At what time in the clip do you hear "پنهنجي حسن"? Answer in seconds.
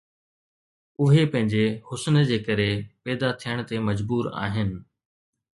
1.33-2.17